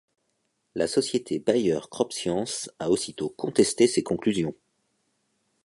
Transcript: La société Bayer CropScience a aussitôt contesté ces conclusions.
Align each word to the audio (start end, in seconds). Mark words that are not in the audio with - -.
La 0.73 0.87
société 0.87 1.37
Bayer 1.37 1.79
CropScience 1.91 2.71
a 2.79 2.89
aussitôt 2.89 3.29
contesté 3.29 3.85
ces 3.85 4.01
conclusions. 4.01 4.55